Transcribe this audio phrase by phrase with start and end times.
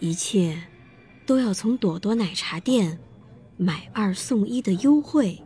[0.00, 0.58] 一切
[1.26, 2.98] 都要从朵朵奶茶店
[3.58, 5.42] 买二送一的优惠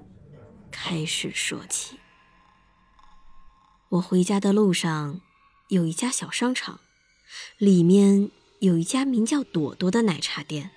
[0.70, 1.98] 开始说起。
[3.88, 5.20] 我回家的路上
[5.68, 6.78] 有一家小商场，
[7.58, 8.30] 里面
[8.60, 10.70] 有一家名叫朵朵的奶茶店。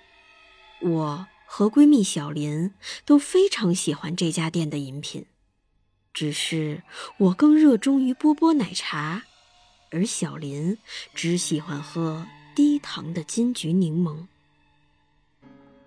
[0.80, 5.26] 我和闺蜜小林都非常喜欢这家店的饮品，
[6.12, 6.82] 只是
[7.18, 9.22] 我更热衷于波波奶茶，
[9.92, 10.78] 而小林
[11.14, 12.26] 只喜欢喝。
[12.58, 14.26] 低糖的金桔柠檬。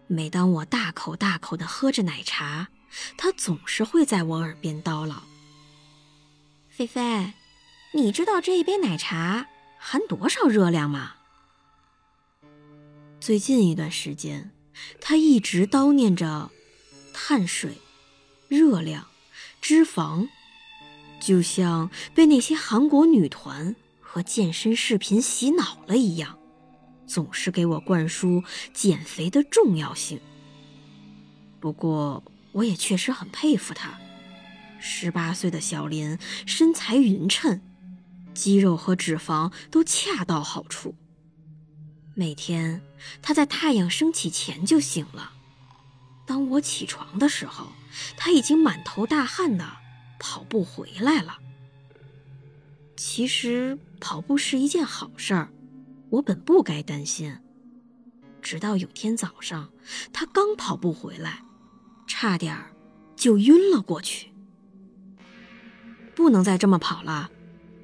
[0.07, 2.69] 每当我大口大口的喝着奶茶，
[3.17, 5.23] 他总是会在我耳边叨唠
[6.71, 7.33] ：“菲菲，
[7.93, 9.47] 你知道这一杯奶茶
[9.79, 11.15] 含多少热量吗？”
[13.19, 14.51] 最近一段时间，
[15.01, 16.51] 他一直叨念着
[17.11, 17.81] 碳水、
[18.47, 19.07] 热量、
[19.59, 20.29] 脂肪，
[21.19, 26.37] 就像被那些韩国女团和健身视频洗脑了一样。
[27.11, 28.41] 总是给我灌输
[28.73, 30.21] 减肥的重要性。
[31.59, 33.99] 不过，我也确实很佩服他。
[34.79, 37.59] 十八岁的小林身材匀称，
[38.33, 40.95] 肌肉和脂肪都恰到好处。
[42.13, 42.81] 每天
[43.21, 45.33] 他在太阳升起前就醒了。
[46.25, 47.67] 当我起床的时候，
[48.15, 49.69] 他已经满头大汗的
[50.17, 51.39] 跑步回来了。
[52.95, 55.51] 其实，跑步是一件好事儿。
[56.11, 57.37] 我本不该担心，
[58.41, 59.71] 直到有天早上，
[60.11, 61.43] 他刚跑步回来，
[62.05, 62.55] 差点
[63.15, 64.31] 就晕了过去。
[66.13, 67.31] 不能再这么跑了，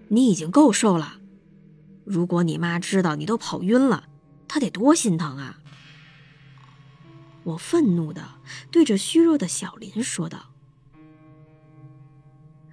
[0.09, 1.21] 你已经够瘦了。
[2.03, 4.09] 如果你妈知道你都跑晕了，
[4.47, 5.59] 她得多心疼啊！
[7.43, 8.21] 我愤怒的
[8.69, 10.51] 对着虚弱的小林说道：“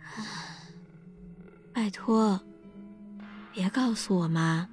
[1.72, 2.40] 拜托，
[3.52, 4.68] 别告诉我妈。”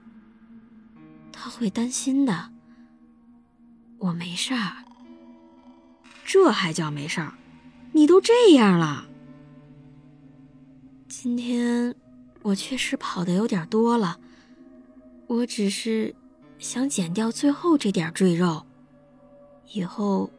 [1.43, 2.51] 他会担心的。
[3.97, 4.85] 我没事儿，
[6.23, 7.33] 这还叫没事儿？
[7.93, 9.07] 你都这样了。
[11.07, 11.95] 今天
[12.43, 14.19] 我确实跑的有点多了，
[15.25, 16.13] 我只是
[16.59, 18.63] 想减掉最后这点赘肉。
[19.71, 20.29] 以后，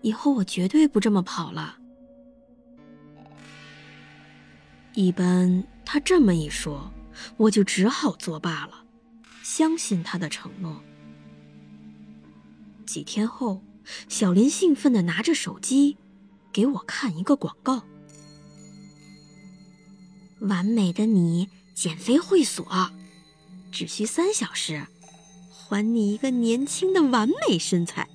[0.00, 1.76] 以后我绝对不这么跑了。
[4.94, 6.90] 一般他这么一说，
[7.36, 8.86] 我就只好作罢了。
[9.58, 10.80] 相信他的承诺。
[12.86, 13.60] 几天后，
[14.08, 15.96] 小林兴奋地拿着手机，
[16.52, 17.82] 给我看一个广告
[20.38, 22.92] ：“完美的你减肥会所，
[23.72, 24.86] 只需三小时，
[25.50, 28.08] 还你一个年轻的完美身材。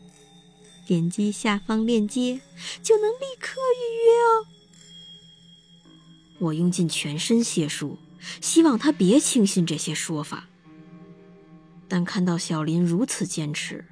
[0.88, 2.40] 点击下方链接
[2.82, 4.48] 就能立刻预约哦。”
[6.40, 7.98] 我用尽全身解数，
[8.40, 10.48] 希望他别轻信这些说法。
[11.94, 13.86] 但看到小林如此坚持，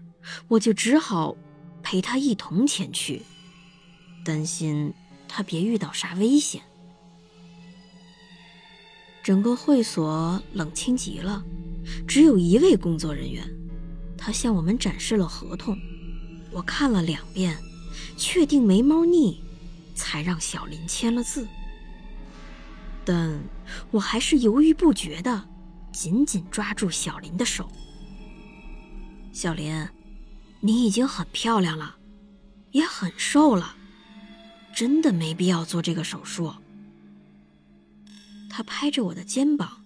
[0.47, 1.37] 我就只好
[1.83, 3.21] 陪他一同前去，
[4.25, 4.91] 担心
[5.27, 6.63] 他别遇到啥危险。
[9.21, 11.45] 整个会所冷清极了，
[12.07, 13.47] 只有一位工作人员，
[14.17, 15.77] 他向我们展示了合同，
[16.49, 17.55] 我看了两遍，
[18.17, 19.43] 确定没猫腻，
[19.93, 21.47] 才让小林签了字。
[23.05, 23.39] 但
[23.91, 25.47] 我还是犹豫不决的，
[25.93, 27.71] 紧紧抓住小林的手。
[29.33, 29.87] 小林，
[30.59, 31.97] 你已经很漂亮了，
[32.71, 33.75] 也很瘦了，
[34.75, 36.53] 真的没必要做这个手术。
[38.49, 39.85] 他拍着我的肩膀，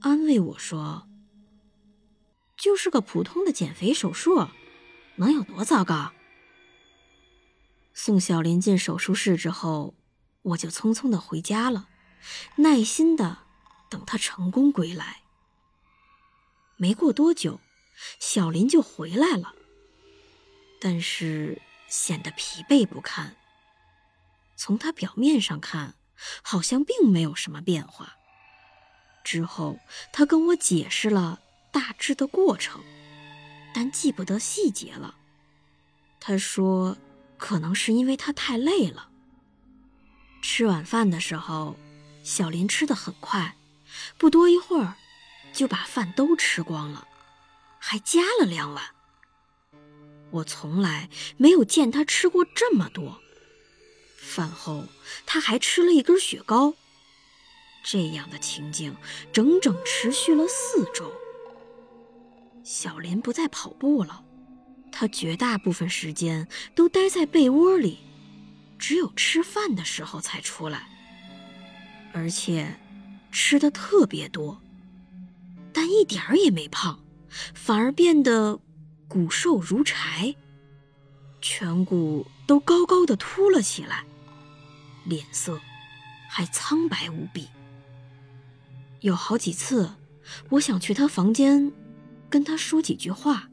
[0.00, 1.08] 安慰我说
[2.56, 4.46] ：“就是个普通的减肥手术，
[5.16, 6.12] 能有多糟糕？”
[7.94, 9.94] 送小林进手术室之后，
[10.42, 11.88] 我就匆匆的回家了，
[12.56, 13.38] 耐心的
[13.88, 15.22] 等他成功归来。
[16.76, 17.58] 没过多久。
[18.18, 19.54] 小林就回来了，
[20.80, 23.36] 但是显得疲惫不堪。
[24.56, 25.94] 从他表面上看，
[26.42, 28.16] 好像并没有什么变化。
[29.24, 29.78] 之后，
[30.12, 31.40] 他跟我解释了
[31.70, 32.82] 大致的过程，
[33.74, 35.16] 但记不得细节了。
[36.20, 36.96] 他说，
[37.38, 39.10] 可能是因为他太累了。
[40.42, 41.76] 吃晚饭的时候，
[42.24, 43.56] 小林吃的很快，
[44.18, 44.94] 不多一会儿
[45.52, 47.06] 就把饭都吃光了。
[47.84, 48.84] 还加了两碗。
[50.30, 53.20] 我从来没有见他吃过这么多。
[54.16, 54.86] 饭后，
[55.26, 56.74] 他还吃了一根雪糕。
[57.84, 58.94] 这样的情景
[59.32, 61.12] 整整持续了四周。
[62.62, 64.24] 小林不再跑步了，
[64.92, 66.46] 他绝大部分时间
[66.76, 67.98] 都待在被窝里，
[68.78, 70.88] 只有吃饭的时候才出来，
[72.14, 72.78] 而且
[73.32, 74.62] 吃的特别多，
[75.72, 77.01] 但一点儿也没胖，
[77.54, 78.60] 反而变得
[79.08, 80.36] 骨瘦如柴，
[81.40, 84.04] 颧骨都高高的凸了起来，
[85.04, 85.60] 脸色
[86.28, 87.48] 还苍白无比。
[89.00, 89.94] 有好几次，
[90.50, 91.72] 我想去他房间，
[92.30, 93.48] 跟他说几句话，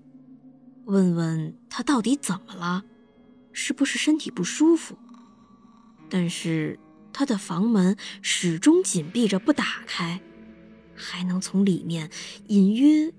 [0.86, 2.84] 问问他到底怎么了，
[3.52, 4.98] 是不是身体不舒服。
[6.10, 6.80] 但是
[7.12, 10.22] 他的房门始终紧闭着不打开，
[10.96, 12.10] 还能从里面
[12.48, 13.12] 隐约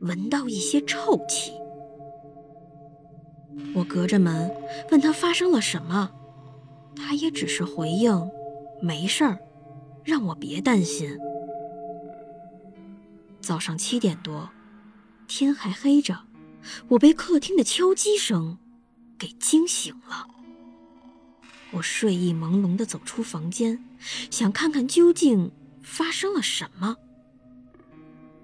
[0.00, 1.52] 闻到一些臭气。
[3.74, 4.50] 我隔着门
[4.90, 6.10] 问他发生了什么，
[6.96, 8.30] 他也只是回应
[8.82, 9.38] ：“没事儿，
[10.04, 11.16] 让我别担心。”
[13.40, 14.50] 早上七点多，
[15.26, 16.18] 天还黑着，
[16.88, 18.58] 我被客厅的敲击声
[19.18, 20.26] 给惊醒了。
[21.72, 23.84] 我睡意朦胧地走出房间，
[24.30, 25.52] 想看看究竟
[25.82, 26.96] 发生了什么。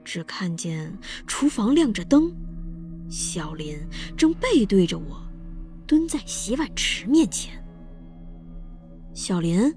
[0.06, 2.32] 只看见厨房亮着灯，
[3.10, 3.76] 小林
[4.16, 5.20] 正背对着我，
[5.84, 7.60] 蹲在洗碗池面前。
[9.12, 9.74] 小林，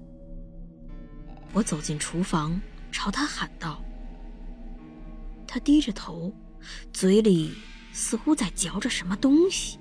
[1.52, 2.60] 我走进厨房，
[2.92, 3.84] 朝他喊道。
[5.48, 6.32] 他低着头，
[6.92, 7.52] 嘴里
[7.92, 9.80] 似乎在嚼着什么东西。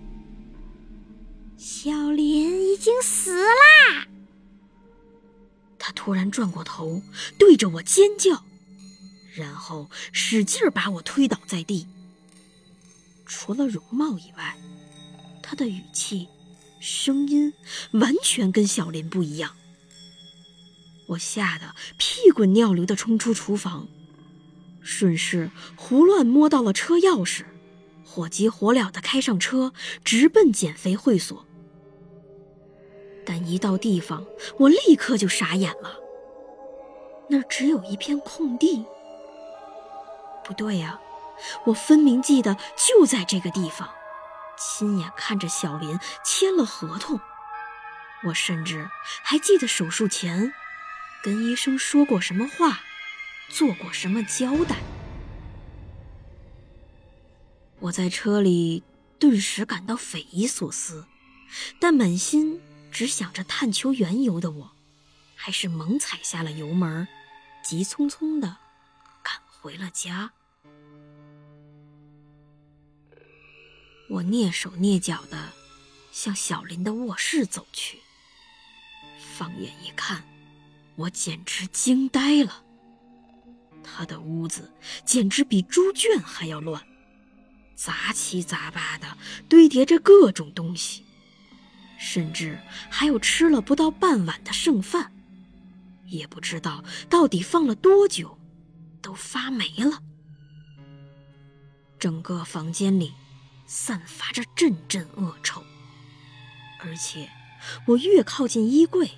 [1.58, 4.08] 小林已经死啦！
[5.78, 7.04] 他突然转过头，
[7.38, 8.44] 对着我尖叫，
[9.36, 11.88] 然后使劲把我推倒在地。
[13.26, 14.58] 除了容貌以外，
[15.44, 16.28] 他的语气、
[16.80, 17.54] 声音
[17.92, 19.56] 完全跟小林不一样。
[21.08, 23.88] 我吓得屁滚尿流的冲出厨房。
[24.82, 27.44] 顺势胡乱摸到了车钥匙，
[28.04, 29.74] 火急火燎地开上车，
[30.04, 31.46] 直奔减肥会所。
[33.26, 34.26] 但一到地方，
[34.58, 36.00] 我立刻就傻眼了。
[37.30, 38.84] 那只有一片空地。
[40.50, 41.00] 不对呀，
[41.66, 43.88] 我分明记得就在这个地方，
[44.58, 47.20] 亲眼看着小林签了合同。
[48.24, 48.90] 我甚至
[49.22, 50.52] 还记得手术前
[51.24, 52.80] 跟医生说过什么话。
[53.48, 54.76] 做过什么交代？
[57.80, 58.84] 我在车里
[59.20, 61.06] 顿时感到匪夷所思，
[61.80, 62.60] 但满心
[62.92, 64.72] 只想着探求缘由的我，
[65.36, 67.08] 还是猛踩下了油门，
[67.64, 68.58] 急匆匆的
[69.24, 70.32] 赶回了家。
[74.10, 75.54] 我蹑手蹑脚的
[76.12, 78.00] 向小林的卧室走去，
[79.38, 80.24] 放眼一看，
[80.96, 82.64] 我简直惊呆了。
[83.84, 84.72] 他的屋子
[85.06, 86.84] 简直比猪圈还要乱，
[87.76, 89.18] 杂七杂八的
[89.48, 91.06] 堆叠着各种东西，
[92.00, 92.60] 甚至
[92.90, 95.12] 还有吃了不到半碗的剩饭，
[96.08, 98.40] 也不知道到底放了多久，
[99.02, 100.02] 都发霉了。
[102.00, 103.14] 整个房间里
[103.72, 105.64] 散发着阵阵恶臭，
[106.80, 107.30] 而且
[107.86, 109.12] 我越靠近衣柜，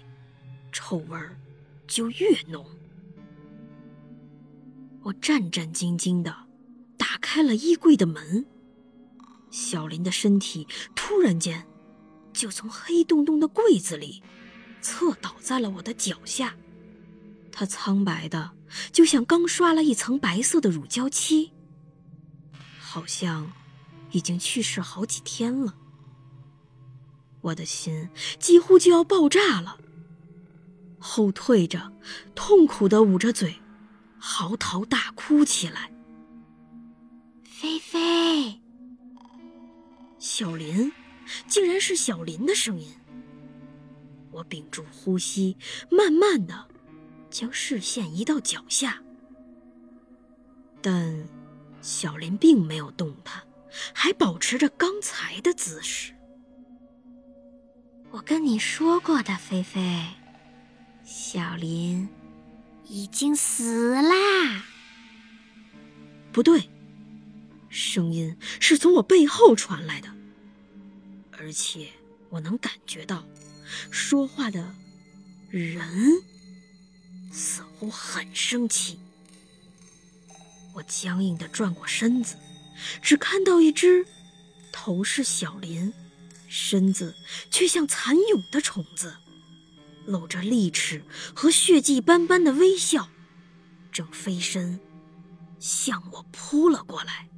[0.73, 1.39] 臭味儿
[1.87, 2.65] 就越浓。
[5.03, 6.35] 我战战兢兢地
[6.97, 8.45] 打开了衣柜的门，
[9.49, 11.65] 小林的身体突然间
[12.33, 14.21] 就从黑洞洞的柜子里
[14.81, 16.57] 侧倒在了我的脚下。
[17.53, 18.51] 他苍白的
[18.91, 21.53] 就像刚刷了一层白色的乳胶漆，
[22.77, 23.49] 好像
[24.11, 25.75] 已经去世好几天了。
[27.41, 29.79] 我的心几乎就要爆炸了，
[30.99, 31.91] 后退着，
[32.35, 33.55] 痛苦的捂着嘴。
[34.23, 35.91] 嚎啕大哭起来。
[37.43, 38.61] 菲菲，
[40.19, 40.91] 小林，
[41.47, 42.87] 竟然是小林的声音。
[44.29, 45.57] 我屏住呼吸，
[45.89, 46.67] 慢慢的
[47.31, 49.01] 将视线移到脚下，
[50.81, 51.27] 但
[51.81, 53.41] 小林并没有动弹，
[53.93, 56.13] 还保持着刚才的姿势。
[58.11, 60.07] 我跟你说过的，菲菲，
[61.03, 62.09] 小林。
[62.93, 64.65] 已经死啦！
[66.33, 66.69] 不对，
[67.69, 70.09] 声音是从我背后传来的，
[71.31, 71.87] 而且
[72.29, 73.23] 我能感觉到，
[73.89, 74.75] 说话的
[75.49, 76.21] 人
[77.31, 78.99] 似乎很生气。
[80.73, 82.35] 我僵硬的转过身子，
[83.01, 84.05] 只看到一只
[84.71, 85.93] 头是小林，
[86.47, 87.15] 身子
[87.49, 89.15] 却像蚕蛹的虫子，
[90.05, 93.09] 露着利齿和血迹斑斑的微笑，
[93.91, 94.79] 正飞身
[95.59, 97.30] 向我扑了过来。